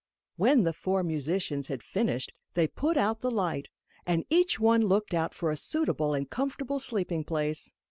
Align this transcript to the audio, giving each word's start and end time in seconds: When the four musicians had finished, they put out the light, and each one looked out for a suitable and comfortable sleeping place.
When 0.35 0.63
the 0.63 0.73
four 0.73 1.03
musicians 1.03 1.67
had 1.67 1.83
finished, 1.83 2.33
they 2.55 2.65
put 2.65 2.97
out 2.97 3.21
the 3.21 3.29
light, 3.29 3.67
and 4.07 4.25
each 4.31 4.59
one 4.59 4.81
looked 4.81 5.13
out 5.13 5.35
for 5.35 5.51
a 5.51 5.55
suitable 5.55 6.15
and 6.15 6.27
comfortable 6.27 6.79
sleeping 6.79 7.23
place. 7.23 7.71